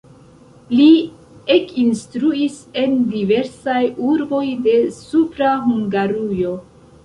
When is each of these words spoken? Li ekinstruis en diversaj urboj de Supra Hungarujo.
Li 0.77 0.87
ekinstruis 1.55 2.57
en 2.85 2.97
diversaj 3.13 3.79
urboj 4.15 4.43
de 4.67 4.77
Supra 4.99 5.55
Hungarujo. 5.71 6.61